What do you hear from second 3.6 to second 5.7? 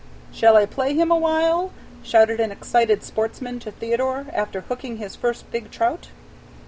Theodore, after hooking his first big